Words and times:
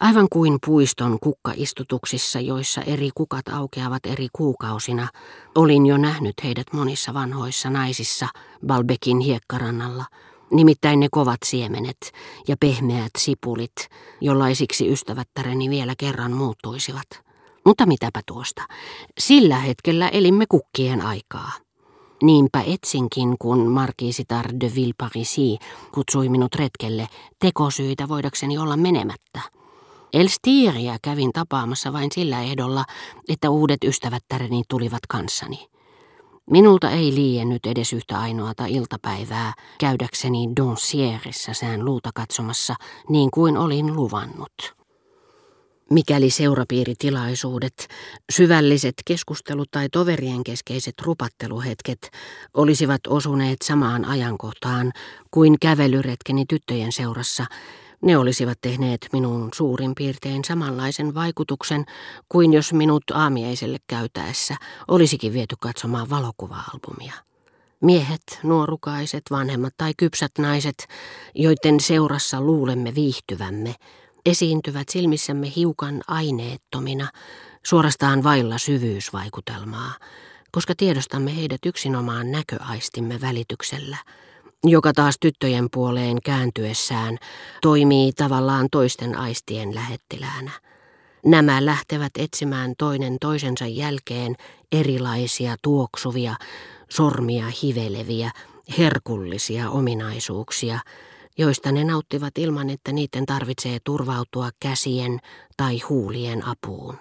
Aivan 0.00 0.26
kuin 0.32 0.58
puiston 0.66 1.18
kukkaistutuksissa, 1.20 2.40
joissa 2.40 2.82
eri 2.82 3.10
kukat 3.14 3.48
aukeavat 3.48 4.06
eri 4.06 4.28
kuukausina, 4.32 5.08
olin 5.54 5.86
jo 5.86 5.96
nähnyt 5.96 6.34
heidät 6.44 6.66
monissa 6.72 7.14
vanhoissa 7.14 7.70
naisissa 7.70 8.28
Balbekin 8.66 9.20
hiekkarannalla, 9.20 10.04
nimittäin 10.50 11.00
ne 11.00 11.08
kovat 11.10 11.38
siemenet 11.44 12.12
ja 12.48 12.56
pehmeät 12.60 13.10
sipulit, 13.18 13.74
jollaisiksi 14.20 14.92
ystävättäreni 14.92 15.70
vielä 15.70 15.94
kerran 15.98 16.32
muuttuisivat. 16.32 17.08
Mutta 17.64 17.86
mitäpä 17.86 18.20
tuosta, 18.26 18.62
sillä 19.18 19.56
hetkellä 19.56 20.08
elimme 20.08 20.44
kukkien 20.48 21.02
aikaa. 21.02 21.52
Niinpä 22.22 22.62
etsinkin, 22.66 23.36
kun 23.38 23.66
markiisitar 23.66 24.46
de 24.60 24.72
Villeparisi 24.74 25.58
kutsui 25.94 26.28
minut 26.28 26.54
retkelle 26.54 27.08
tekosyitä 27.38 28.08
voidakseni 28.08 28.58
olla 28.58 28.76
menemättä. 28.76 29.57
Elstiiriä 30.12 30.98
kävin 31.02 31.32
tapaamassa 31.32 31.92
vain 31.92 32.08
sillä 32.14 32.42
ehdolla, 32.42 32.84
että 33.28 33.50
uudet 33.50 33.84
ystävättäreni 33.84 34.62
tulivat 34.68 35.06
kanssani. 35.08 35.68
Minulta 36.50 36.90
ei 36.90 37.14
liiennyt 37.14 37.66
edes 37.66 37.92
yhtä 37.92 38.18
ainoata 38.18 38.66
iltapäivää 38.66 39.52
käydäkseni 39.80 40.48
Doncierissa 40.56 41.54
sään 41.54 41.84
luuta 41.84 42.10
katsomassa, 42.14 42.74
niin 43.08 43.30
kuin 43.30 43.56
olin 43.56 43.96
luvannut. 43.96 44.78
Mikäli 45.90 46.30
seurapiiritilaisuudet, 46.30 47.88
syvälliset 48.32 48.94
keskustelut 49.04 49.70
tai 49.70 49.88
toverien 49.88 50.44
keskeiset 50.44 50.94
rupatteluhetket 51.02 52.10
olisivat 52.54 53.00
osuneet 53.06 53.56
samaan 53.64 54.04
ajankohtaan 54.04 54.92
kuin 55.30 55.56
kävelyretkeni 55.60 56.44
tyttöjen 56.48 56.92
seurassa, 56.92 57.46
ne 58.02 58.18
olisivat 58.18 58.58
tehneet 58.60 59.08
minun 59.12 59.48
suurin 59.54 59.94
piirtein 59.94 60.44
samanlaisen 60.44 61.14
vaikutuksen 61.14 61.84
kuin 62.28 62.52
jos 62.52 62.72
minut 62.72 63.10
aamiaiselle 63.10 63.78
käytäessä 63.86 64.56
olisikin 64.88 65.32
viety 65.32 65.56
katsomaan 65.60 66.10
valokuva-albumia. 66.10 67.12
Miehet, 67.80 68.22
nuorukaiset, 68.42 69.22
vanhemmat 69.30 69.74
tai 69.76 69.92
kypsät 69.96 70.32
naiset, 70.38 70.88
joiden 71.34 71.80
seurassa 71.80 72.40
luulemme 72.40 72.94
viihtyvämme, 72.94 73.74
esiintyvät 74.26 74.88
silmissämme 74.88 75.52
hiukan 75.56 76.02
aineettomina, 76.08 77.08
suorastaan 77.66 78.22
vailla 78.22 78.58
syvyysvaikutelmaa, 78.58 79.92
koska 80.52 80.74
tiedostamme 80.74 81.36
heidät 81.36 81.66
yksinomaan 81.66 82.30
näköaistimme 82.30 83.20
välityksellä– 83.20 83.96
joka 84.64 84.92
taas 84.92 85.16
tyttöjen 85.20 85.68
puoleen 85.72 86.18
kääntyessään 86.24 87.18
toimii 87.62 88.12
tavallaan 88.12 88.68
toisten 88.72 89.18
aistien 89.18 89.74
lähettiläänä. 89.74 90.50
Nämä 91.24 91.64
lähtevät 91.64 92.12
etsimään 92.18 92.74
toinen 92.78 93.16
toisensa 93.20 93.66
jälkeen 93.66 94.36
erilaisia 94.72 95.56
tuoksuvia, 95.62 96.34
sormia 96.88 97.44
hiveleviä, 97.62 98.30
herkullisia 98.78 99.70
ominaisuuksia, 99.70 100.78
joista 101.38 101.72
ne 101.72 101.84
nauttivat 101.84 102.38
ilman, 102.38 102.70
että 102.70 102.92
niiden 102.92 103.26
tarvitsee 103.26 103.78
turvautua 103.84 104.50
käsien 104.60 105.18
tai 105.56 105.80
huulien 105.88 106.46
apuun. 106.46 106.98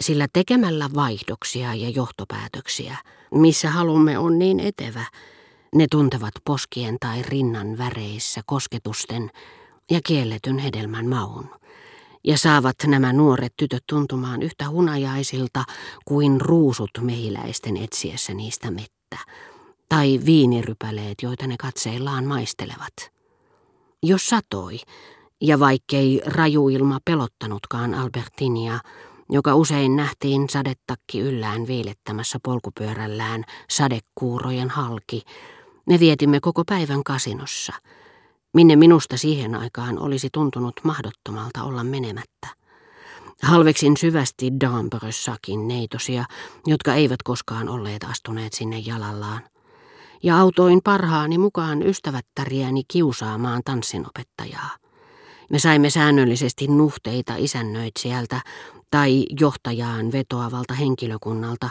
Sillä 0.00 0.26
tekemällä 0.32 0.88
vaihdoksia 0.94 1.74
ja 1.74 1.88
johtopäätöksiä, 1.88 2.96
missä 3.34 3.70
halumme 3.70 4.18
on 4.18 4.38
niin 4.38 4.60
etevä, 4.60 5.04
ne 5.74 5.86
tuntevat 5.90 6.34
poskien 6.44 6.96
tai 7.00 7.22
rinnan 7.22 7.78
väreissä 7.78 8.40
kosketusten 8.46 9.30
ja 9.90 10.00
kielletyn 10.06 10.58
hedelmän 10.58 11.08
maun. 11.08 11.50
Ja 12.24 12.38
saavat 12.38 12.76
nämä 12.86 13.12
nuoret 13.12 13.52
tytöt 13.56 13.84
tuntumaan 13.88 14.42
yhtä 14.42 14.68
hunajaisilta 14.68 15.64
kuin 16.04 16.40
ruusut 16.40 16.90
mehiläisten 17.00 17.76
etsiessä 17.76 18.34
niistä 18.34 18.70
mettä. 18.70 19.18
Tai 19.88 20.20
viinirypäleet, 20.24 21.22
joita 21.22 21.46
ne 21.46 21.56
katseillaan 21.58 22.24
maistelevat. 22.24 22.94
Jos 24.02 24.28
satoi, 24.28 24.78
ja 25.40 25.60
vaikkei 25.60 26.20
rajuilma 26.26 26.98
pelottanutkaan 27.04 27.94
Albertinia, 27.94 28.78
joka 29.30 29.54
usein 29.54 29.96
nähtiin 29.96 30.48
sadetakki 30.48 31.20
yllään 31.20 31.66
viilettämässä 31.66 32.38
polkupyörällään 32.42 33.44
sadekuurojen 33.70 34.70
halki, 34.70 35.22
me 35.86 36.00
vietimme 36.00 36.40
koko 36.40 36.62
päivän 36.64 37.04
kasinossa, 37.04 37.72
minne 38.54 38.76
minusta 38.76 39.16
siihen 39.16 39.54
aikaan 39.54 39.98
olisi 39.98 40.28
tuntunut 40.32 40.74
mahdottomalta 40.84 41.62
olla 41.62 41.84
menemättä. 41.84 42.48
Halveksin 43.42 43.96
syvästi 43.96 44.50
Dambrössakin 44.60 45.68
neitosia, 45.68 46.24
jotka 46.66 46.94
eivät 46.94 47.22
koskaan 47.22 47.68
olleet 47.68 48.04
astuneet 48.04 48.52
sinne 48.52 48.78
jalallaan. 48.78 49.40
Ja 50.22 50.40
autoin 50.40 50.80
parhaani 50.84 51.38
mukaan 51.38 51.82
ystävättäriäni 51.82 52.82
kiusaamaan 52.88 53.62
tanssinopettajaa. 53.64 54.70
Me 55.50 55.58
saimme 55.58 55.90
säännöllisesti 55.90 56.68
nuhteita 56.68 57.34
isännöitsijältä 57.36 58.40
tai 58.90 59.26
johtajaan 59.40 60.12
vetoavalta 60.12 60.74
henkilökunnalta, 60.74 61.70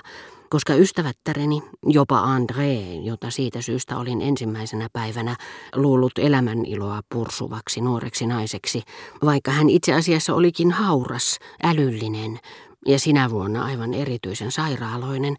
koska 0.53 0.75
ystävättäreni, 0.75 1.61
jopa 1.85 2.37
André, 2.37 3.01
jota 3.03 3.31
siitä 3.31 3.61
syystä 3.61 3.97
olin 3.97 4.21
ensimmäisenä 4.21 4.87
päivänä 4.93 5.35
luullut 5.75 6.11
elämän 6.17 6.65
iloa 6.65 7.01
pursuvaksi 7.13 7.81
nuoreksi 7.81 8.27
naiseksi, 8.27 8.81
vaikka 9.25 9.51
hän 9.51 9.69
itse 9.69 9.93
asiassa 9.93 10.33
olikin 10.33 10.71
hauras, 10.71 11.39
älyllinen 11.63 12.39
ja 12.87 12.99
sinä 12.99 13.29
vuonna 13.29 13.65
aivan 13.65 13.93
erityisen 13.93 14.51
sairaaloinen, 14.51 15.37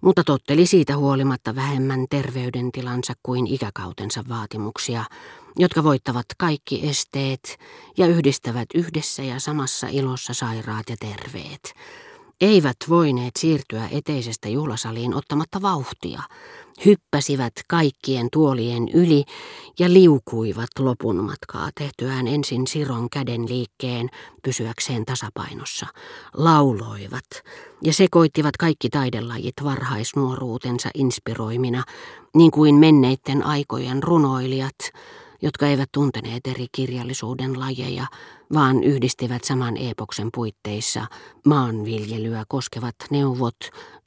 mutta 0.00 0.24
totteli 0.24 0.66
siitä 0.66 0.96
huolimatta 0.96 1.54
vähemmän 1.54 2.06
terveydentilansa 2.10 3.12
kuin 3.22 3.46
ikäkautensa 3.46 4.24
vaatimuksia, 4.28 5.04
jotka 5.58 5.84
voittavat 5.84 6.26
kaikki 6.38 6.88
esteet 6.88 7.58
ja 7.96 8.06
yhdistävät 8.06 8.68
yhdessä 8.74 9.22
ja 9.22 9.40
samassa 9.40 9.86
ilossa 9.90 10.34
sairaat 10.34 10.90
ja 10.90 10.96
terveet 11.00 11.74
eivät 12.40 12.76
voineet 12.88 13.36
siirtyä 13.38 13.88
eteisestä 13.90 14.48
juhlasaliin 14.48 15.14
ottamatta 15.14 15.62
vauhtia, 15.62 16.22
hyppäsivät 16.84 17.52
kaikkien 17.68 18.28
tuolien 18.32 18.88
yli 18.88 19.24
ja 19.78 19.92
liukuivat 19.92 20.68
lopun 20.78 21.24
matkaa 21.24 21.70
tehtyään 21.78 22.26
ensin 22.26 22.66
Siron 22.66 23.10
käden 23.10 23.48
liikkeen 23.48 24.08
pysyäkseen 24.42 25.04
tasapainossa, 25.04 25.86
lauloivat 26.34 27.24
ja 27.82 27.92
sekoittivat 27.92 28.56
kaikki 28.56 28.88
taidelajit 28.88 29.54
varhaisnuoruutensa 29.64 30.88
inspiroimina, 30.94 31.84
niin 32.34 32.50
kuin 32.50 32.74
menneiden 32.74 33.46
aikojen 33.46 34.02
runoilijat, 34.02 34.78
jotka 35.42 35.66
eivät 35.66 35.88
tunteneet 35.92 36.46
eri 36.46 36.66
kirjallisuuden 36.72 37.60
lajeja, 37.60 38.06
vaan 38.54 38.84
yhdistivät 38.84 39.44
saman 39.44 39.76
epoksen 39.76 40.28
puitteissa 40.34 41.06
maanviljelyä 41.46 42.44
koskevat 42.48 42.94
neuvot 43.10 43.56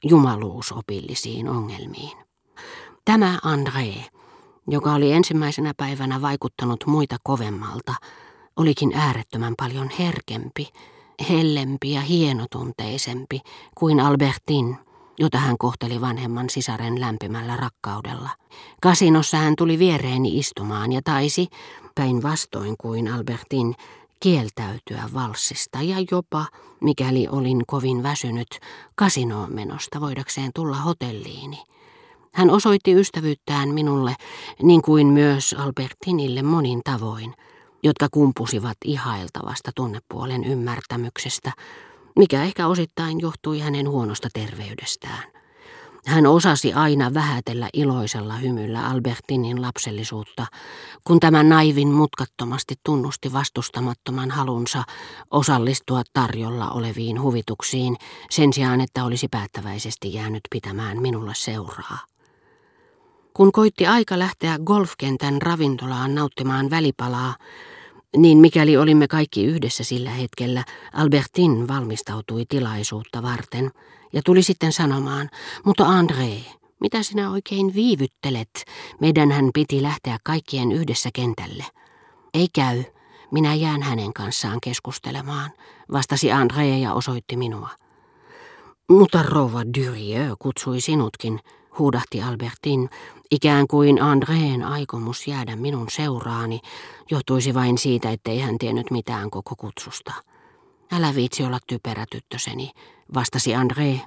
jumaluusopillisiin 0.04 1.48
ongelmiin. 1.48 2.18
Tämä 3.04 3.38
André, 3.44 4.02
joka 4.68 4.94
oli 4.94 5.12
ensimmäisenä 5.12 5.72
päivänä 5.76 6.22
vaikuttanut 6.22 6.84
muita 6.86 7.16
kovemmalta, 7.22 7.94
olikin 8.56 8.92
äärettömän 8.94 9.54
paljon 9.58 9.90
herkempi, 9.98 10.68
hellempi 11.28 11.92
ja 11.92 12.00
hienotunteisempi 12.00 13.40
kuin 13.74 14.00
Albertin, 14.00 14.76
jota 15.18 15.38
hän 15.38 15.58
kohteli 15.58 16.00
vanhemman 16.00 16.50
sisaren 16.50 17.00
lämpimällä 17.00 17.56
rakkaudella. 17.56 18.30
Kasinossa 18.82 19.36
hän 19.36 19.54
tuli 19.58 19.78
viereeni 19.78 20.38
istumaan 20.38 20.92
ja 20.92 21.00
taisi, 21.04 21.48
päinvastoin 21.94 22.74
kuin 22.80 23.08
Albertin, 23.08 23.74
kieltäytyä 24.20 25.02
valssista 25.14 25.82
ja 25.82 25.96
jopa, 26.10 26.46
mikäli 26.80 27.28
olin 27.28 27.62
kovin 27.66 28.02
väsynyt, 28.02 28.48
kasinoon 28.94 29.54
menosta 29.54 30.00
voidakseen 30.00 30.50
tulla 30.54 30.76
hotelliini. 30.76 31.62
Hän 32.32 32.50
osoitti 32.50 32.94
ystävyyttään 32.94 33.68
minulle, 33.68 34.14
niin 34.62 34.82
kuin 34.82 35.06
myös 35.06 35.54
Albertinille 35.58 36.42
monin 36.42 36.80
tavoin, 36.84 37.34
jotka 37.82 38.08
kumpusivat 38.12 38.76
ihailtavasta 38.84 39.70
tunnepuolen 39.74 40.44
ymmärtämyksestä, 40.44 41.52
mikä 42.16 42.42
ehkä 42.42 42.66
osittain 42.66 43.20
johtui 43.20 43.60
hänen 43.60 43.88
huonosta 43.88 44.28
terveydestään. 44.32 45.34
Hän 46.06 46.26
osasi 46.26 46.72
aina 46.72 47.14
vähätellä 47.14 47.68
iloisella 47.72 48.36
hymyllä 48.36 48.86
Albertinin 48.86 49.62
lapsellisuutta, 49.62 50.46
kun 51.04 51.20
tämä 51.20 51.42
naivin 51.42 51.88
mutkattomasti 51.88 52.74
tunnusti 52.84 53.32
vastustamattoman 53.32 54.30
halunsa 54.30 54.82
osallistua 55.30 56.02
tarjolla 56.12 56.70
oleviin 56.70 57.22
huvituksiin 57.22 57.96
sen 58.30 58.52
sijaan, 58.52 58.80
että 58.80 59.04
olisi 59.04 59.28
päättäväisesti 59.30 60.14
jäänyt 60.14 60.42
pitämään 60.50 61.02
minulle 61.02 61.32
seuraa. 61.34 61.98
Kun 63.34 63.52
koitti 63.52 63.86
aika 63.86 64.18
lähteä 64.18 64.58
golfkentän 64.64 65.42
ravintolaan 65.42 66.14
nauttimaan 66.14 66.70
välipalaa, 66.70 67.34
Niin 68.16 68.38
mikäli 68.38 68.76
olimme 68.76 69.08
kaikki 69.08 69.44
yhdessä 69.44 69.84
sillä 69.84 70.10
hetkellä, 70.10 70.64
Albertin 70.92 71.68
valmistautui 71.68 72.44
tilaisuutta 72.48 73.22
varten 73.22 73.70
ja 74.12 74.22
tuli 74.24 74.42
sitten 74.42 74.72
sanomaan, 74.72 75.30
mutta 75.64 75.84
André, 75.84 76.58
mitä 76.80 77.02
sinä 77.02 77.30
oikein 77.30 77.74
viivyttelet? 77.74 78.64
Meidänhän 79.00 79.50
piti 79.54 79.82
lähteä 79.82 80.18
kaikkien 80.24 80.72
yhdessä 80.72 81.10
kentälle. 81.14 81.64
Ei 82.34 82.46
käy, 82.52 82.84
minä 83.30 83.54
jään 83.54 83.82
hänen 83.82 84.12
kanssaan 84.12 84.58
keskustelemaan, 84.62 85.50
vastasi 85.92 86.28
André 86.30 86.62
ja 86.82 86.92
osoitti 86.92 87.36
minua. 87.36 87.68
Mutta 88.90 89.22
rouva 89.22 89.62
Durieux 89.64 90.36
kutsui 90.38 90.80
sinutkin, 90.80 91.40
huudahti 91.78 92.22
Albertin, 92.22 92.90
ikään 93.30 93.66
kuin 93.66 94.02
Andreen 94.02 94.62
aikomus 94.62 95.26
jäädä 95.26 95.56
minun 95.56 95.86
seuraani 95.90 96.60
johtuisi 97.10 97.54
vain 97.54 97.78
siitä, 97.78 98.10
ettei 98.10 98.40
hän 98.40 98.58
tiennyt 98.58 98.90
mitään 98.90 99.30
koko 99.30 99.54
kutsusta. 99.56 100.12
Älä 100.92 101.14
viitsi 101.14 101.44
olla 101.44 101.58
typerä 101.66 102.04
tyttöseni, 102.10 102.70
vastasi 103.14 103.50
André. 103.54 104.00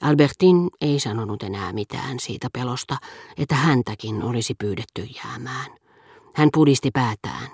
Albertin 0.00 0.70
ei 0.80 1.00
sanonut 1.00 1.42
enää 1.42 1.72
mitään 1.72 2.20
siitä 2.20 2.48
pelosta, 2.52 2.96
että 3.38 3.54
häntäkin 3.54 4.22
olisi 4.22 4.54
pyydetty 4.54 5.08
jäämään. 5.24 5.70
Hän 6.34 6.48
pudisti 6.52 6.90
päätään. 6.90 7.48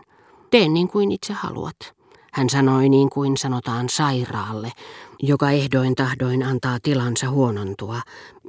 Tee 0.50 0.68
niin 0.68 0.88
kuin 0.88 1.12
itse 1.12 1.32
haluat. 1.32 1.97
Hän 2.32 2.50
sanoi 2.50 2.88
niin 2.88 3.10
kuin 3.10 3.36
sanotaan 3.36 3.88
sairaalle, 3.88 4.72
joka 5.22 5.50
ehdoin 5.50 5.94
tahdoin 5.94 6.42
antaa 6.42 6.78
tilansa 6.82 7.30
huonontua. 7.30 8.00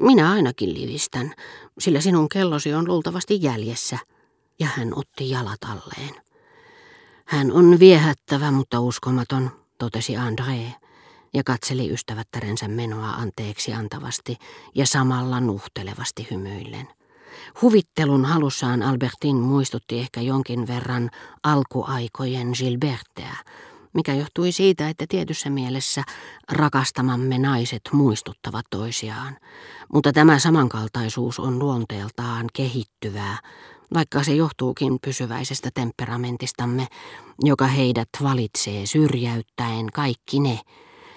Minä 0.01 0.31
ainakin 0.31 0.73
livistän, 0.73 1.33
sillä 1.79 2.01
sinun 2.01 2.29
kellosi 2.29 2.73
on 2.73 2.87
luultavasti 2.87 3.37
jäljessä. 3.41 3.97
Ja 4.59 4.67
hän 4.75 4.91
otti 4.95 5.29
jalat 5.29 5.59
alleen. 5.63 6.21
Hän 7.25 7.51
on 7.51 7.79
viehättävä, 7.79 8.51
mutta 8.51 8.79
uskomaton, 8.79 9.51
totesi 9.77 10.15
André 10.15 10.73
ja 11.33 11.43
katseli 11.43 11.93
ystävättärensä 11.93 12.67
menoa 12.67 13.09
anteeksi 13.09 13.73
antavasti 13.73 14.37
ja 14.75 14.87
samalla 14.87 15.39
nuhtelevasti 15.39 16.27
hymyillen. 16.31 16.87
Huvittelun 17.61 18.25
halussaan 18.25 18.83
Albertin 18.83 19.35
muistutti 19.35 19.99
ehkä 19.99 20.21
jonkin 20.21 20.67
verran 20.67 21.09
alkuaikojen 21.43 22.47
Gilberteä, 22.57 23.35
mikä 23.99 24.13
johtui 24.13 24.51
siitä, 24.51 24.89
että 24.89 25.05
tietyssä 25.09 25.49
mielessä 25.49 26.03
rakastamamme 26.51 27.37
naiset 27.37 27.81
muistuttavat 27.91 28.65
toisiaan. 28.69 29.37
Mutta 29.93 30.13
tämä 30.13 30.39
samankaltaisuus 30.39 31.39
on 31.39 31.59
luonteeltaan 31.59 32.45
kehittyvää, 32.53 33.37
vaikka 33.93 34.23
se 34.23 34.35
johtuukin 34.35 34.97
pysyväisestä 35.05 35.69
temperamenttistamme, 35.73 36.87
joka 37.43 37.67
heidät 37.67 38.09
valitsee 38.23 38.85
syrjäyttäen 38.85 39.85
kaikki 39.93 40.39
ne, 40.39 40.59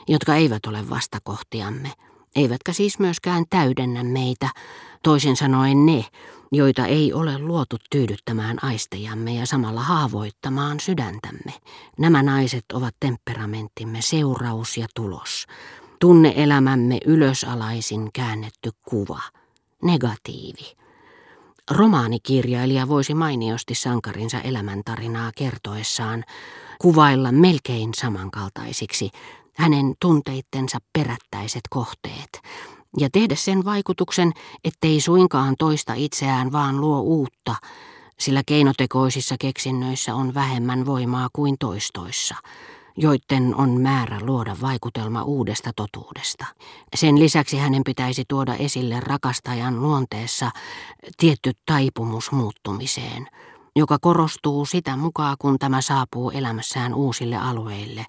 jotka 0.09 0.35
eivät 0.35 0.67
ole 0.67 0.91
vastakohtiamme, 0.91 1.93
eivätkä 2.37 2.73
siis 2.73 2.99
myöskään 2.99 3.45
täydennä 3.51 4.05
meitä, 4.05 4.49
toisin 5.03 5.37
sanoen 5.37 5.87
ne, 5.87 6.05
joita 6.53 6.87
ei 6.87 7.13
ole 7.13 7.39
luotu 7.39 7.77
tyydyttämään 7.91 8.59
aistejamme 8.63 9.35
ja 9.35 9.47
samalla 9.47 9.81
haavoittamaan 9.81 10.81
sydäntämme. 10.81 11.53
Nämä 11.99 12.23
naiset 12.23 12.65
ovat 12.73 12.95
temperamenttimme 13.01 13.99
seuraus 14.03 14.77
ja 14.77 14.87
tulos, 14.95 15.47
tunneelämämme 15.99 16.99
ylösalaisin 17.07 18.13
käännetty 18.13 18.71
kuva, 18.89 19.21
negatiivi. 19.83 20.77
Romaanikirjailija 21.71 22.89
voisi 22.89 23.15
mainiosti 23.15 23.75
sankarinsa 23.75 24.41
elämäntarinaa 24.41 25.31
kertoessaan 25.37 26.25
kuvailla 26.79 27.33
melkein 27.33 27.91
samankaltaisiksi 27.95 29.11
hänen 29.57 29.95
tunteittensa 30.01 30.79
perättäiset 30.93 31.63
kohteet, 31.71 32.43
ja 32.99 33.09
tehdä 33.13 33.35
sen 33.35 33.65
vaikutuksen, 33.65 34.33
ettei 34.65 35.01
suinkaan 35.01 35.55
toista 35.59 35.95
itseään 35.95 36.53
vaan 36.53 36.81
luo 36.81 37.01
uutta, 37.01 37.55
sillä 38.19 38.43
keinotekoisissa 38.47 39.35
keksinnöissä 39.41 40.15
on 40.15 40.35
vähemmän 40.35 40.87
voimaa 40.87 41.29
kuin 41.33 41.57
toistoissa, 41.61 42.35
joiden 42.97 43.55
on 43.55 43.81
määrä 43.81 44.19
luoda 44.23 44.57
vaikutelma 44.61 45.23
uudesta 45.23 45.71
totuudesta. 45.77 46.47
Sen 46.95 47.19
lisäksi 47.19 47.59
hänen 47.59 47.85
pitäisi 47.85 48.25
tuoda 48.29 48.55
esille 48.55 49.01
rakastajan 49.01 49.83
luonteessa 49.83 50.51
tietty 51.17 51.53
taipumus 51.67 52.33
muuttumiseen, 52.33 53.29
joka 53.77 53.99
korostuu 54.01 54.67
sitä 54.67 54.97
mukaan, 54.97 55.37
kun 55.39 55.59
tämä 55.59 55.81
saapuu 55.81 56.31
elämässään 56.31 56.95
uusille 56.95 57.37
alueille 57.37 58.07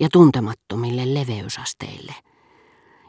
ja 0.00 0.08
tuntemattomille 0.12 1.14
leveysasteille– 1.14 2.14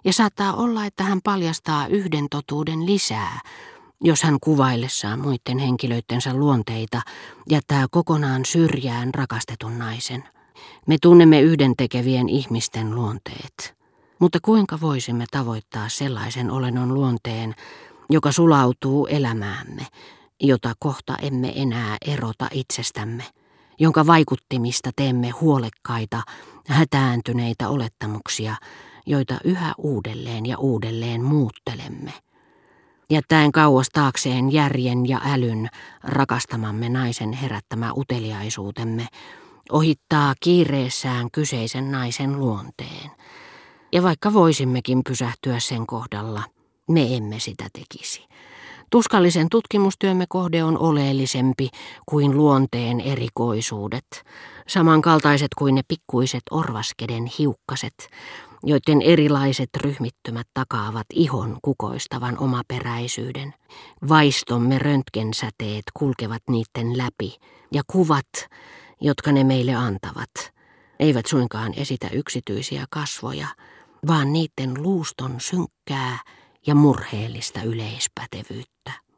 ja 0.03 0.13
saattaa 0.13 0.53
olla, 0.53 0.85
että 0.85 1.03
hän 1.03 1.19
paljastaa 1.23 1.87
yhden 1.87 2.27
totuuden 2.31 2.85
lisää, 2.85 3.39
jos 4.03 4.23
hän 4.23 4.37
kuvaillessaan 4.41 5.19
muiden 5.19 5.59
henkilöittensä 5.59 6.33
luonteita 6.33 7.01
jättää 7.49 7.85
kokonaan 7.91 8.45
syrjään 8.45 9.13
rakastetun 9.13 9.79
naisen. 9.79 10.23
Me 10.87 10.97
tunnemme 11.01 11.41
yhdentekevien 11.41 12.29
ihmisten 12.29 12.95
luonteet. 12.95 13.75
Mutta 14.19 14.39
kuinka 14.41 14.81
voisimme 14.81 15.25
tavoittaa 15.31 15.89
sellaisen 15.89 16.51
olennon 16.51 16.93
luonteen, 16.93 17.55
joka 18.09 18.31
sulautuu 18.31 19.07
elämäämme, 19.07 19.87
jota 20.39 20.73
kohta 20.79 21.15
emme 21.21 21.53
enää 21.55 21.97
erota 22.05 22.47
itsestämme, 22.51 23.23
jonka 23.81 24.07
vaikuttimista 24.07 24.89
teemme 24.95 25.29
huolekkaita, 25.29 26.21
hätääntyneitä 26.67 27.69
olettamuksia, 27.69 28.55
joita 29.05 29.39
yhä 29.43 29.73
uudelleen 29.77 30.45
ja 30.45 30.57
uudelleen 30.57 31.23
muuttelemme. 31.23 32.13
Jättäen 33.09 33.51
kauas 33.51 33.89
taakseen 33.93 34.53
järjen 34.53 35.09
ja 35.09 35.21
älyn 35.25 35.69
rakastamamme 36.03 36.89
naisen 36.89 37.33
herättämä 37.33 37.93
uteliaisuutemme, 37.93 39.07
ohittaa 39.71 40.33
kiireessään 40.39 41.31
kyseisen 41.31 41.91
naisen 41.91 42.39
luonteen. 42.39 43.11
Ja 43.91 44.03
vaikka 44.03 44.33
voisimmekin 44.33 45.01
pysähtyä 45.09 45.59
sen 45.59 45.87
kohdalla, 45.87 46.43
me 46.87 47.15
emme 47.15 47.39
sitä 47.39 47.65
tekisi. 47.73 48.27
Tuskallisen 48.91 49.49
tutkimustyömme 49.49 50.25
kohde 50.29 50.63
on 50.63 50.77
oleellisempi 50.77 51.69
kuin 52.05 52.37
luonteen 52.37 53.01
erikoisuudet, 53.01 54.05
samankaltaiset 54.67 55.47
kuin 55.57 55.75
ne 55.75 55.81
pikkuiset 55.87 56.41
orvaskeden 56.51 57.25
hiukkaset, 57.25 57.93
joiden 58.63 59.01
erilaiset 59.01 59.69
ryhmittymät 59.77 60.47
takaavat 60.53 61.05
ihon 61.13 61.57
kukoistavan 61.61 62.37
omaperäisyyden. 62.37 63.53
Vaistomme 64.09 64.79
röntgensäteet 64.79 65.83
kulkevat 65.93 66.41
niiden 66.49 66.97
läpi, 66.97 67.37
ja 67.73 67.81
kuvat, 67.87 68.29
jotka 69.01 69.31
ne 69.31 69.43
meille 69.43 69.75
antavat, 69.75 70.31
eivät 70.99 71.25
suinkaan 71.25 71.73
esitä 71.77 72.09
yksityisiä 72.09 72.85
kasvoja, 72.89 73.47
vaan 74.07 74.33
niiden 74.33 74.83
luuston 74.83 75.35
synkkää 75.37 76.19
ja 76.67 76.75
murheellista 76.75 77.61
yleispätevyyttä. 77.61 79.10